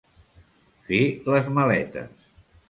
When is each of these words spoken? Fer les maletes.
Fer 0.87 1.01
les 1.35 1.53
maletes. 1.59 2.35